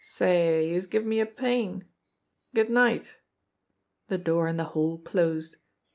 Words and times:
Say, 0.03 0.67
youse 0.67 0.87
give 0.87 1.05
me 1.05 1.19
a 1.19 1.27
pain! 1.27 1.85
Good 2.55 2.71
night!" 2.71 3.17
The 4.07 4.17
door 4.17 4.47
in 4.47 4.57
the 4.57 4.63
hall 4.73 4.97
closed. 4.97 5.57